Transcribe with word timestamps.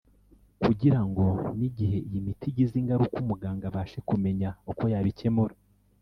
kugira 0.61 0.99
ngo 1.07 1.25
n’igihe 1.57 1.97
iyi 2.07 2.19
miti 2.25 2.45
igize 2.51 2.73
ingaruka 2.81 3.15
umuganga 3.23 3.63
abashe 3.67 3.99
kumenya 4.09 4.49
uko 4.71 4.83
yabikemura 4.93 5.55